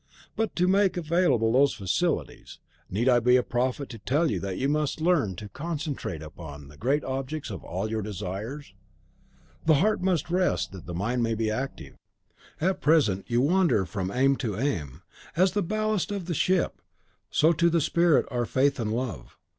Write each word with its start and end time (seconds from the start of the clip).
"But 0.35 0.55
to 0.55 0.67
make 0.67 0.97
available 0.97 1.51
those 1.53 1.75
faculties, 1.75 2.57
need 2.89 3.07
I 3.07 3.19
be 3.19 3.35
a 3.35 3.43
prophet 3.43 3.87
to 3.89 3.99
tell 3.99 4.31
you 4.31 4.39
that 4.39 4.57
you 4.57 4.67
must 4.67 4.99
learn 4.99 5.35
to 5.35 5.47
concentre 5.47 6.15
upon 6.23 6.67
great 6.79 7.03
objects 7.03 7.51
all 7.51 7.87
your 7.87 8.01
desires? 8.01 8.73
The 9.67 9.75
heart 9.75 10.01
must 10.01 10.31
rest, 10.31 10.71
that 10.71 10.87
the 10.87 10.95
mind 10.95 11.21
may 11.21 11.35
be 11.35 11.51
active. 11.51 11.97
At 12.59 12.81
present 12.81 13.29
you 13.29 13.41
wander 13.41 13.85
from 13.85 14.09
aim 14.09 14.37
to 14.37 14.57
aim. 14.57 15.03
As 15.35 15.51
the 15.51 15.61
ballast 15.61 16.09
to 16.09 16.17
the 16.17 16.33
ship, 16.33 16.81
so 17.29 17.53
to 17.53 17.69
the 17.69 17.79
spirit 17.79 18.25
are 18.31 18.45
faith 18.47 18.79
and 18.79 18.91
love. 18.91 19.37